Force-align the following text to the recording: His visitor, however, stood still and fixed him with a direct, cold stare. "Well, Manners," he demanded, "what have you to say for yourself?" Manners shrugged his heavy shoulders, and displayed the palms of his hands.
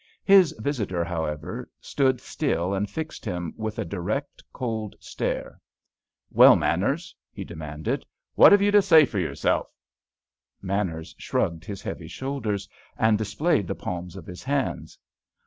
His 0.23 0.51
visitor, 0.57 1.03
however, 1.03 1.69
stood 1.79 2.19
still 2.21 2.73
and 2.73 2.89
fixed 2.89 3.23
him 3.23 3.53
with 3.55 3.77
a 3.77 3.85
direct, 3.85 4.43
cold 4.51 4.95
stare. 4.99 5.61
"Well, 6.31 6.55
Manners," 6.55 7.15
he 7.31 7.43
demanded, 7.43 8.03
"what 8.33 8.51
have 8.51 8.63
you 8.63 8.71
to 8.71 8.81
say 8.81 9.05
for 9.05 9.19
yourself?" 9.19 9.71
Manners 10.59 11.13
shrugged 11.19 11.65
his 11.65 11.83
heavy 11.83 12.07
shoulders, 12.07 12.67
and 12.97 13.15
displayed 13.15 13.67
the 13.67 13.75
palms 13.75 14.15
of 14.15 14.25
his 14.25 14.41
hands. 14.41 14.97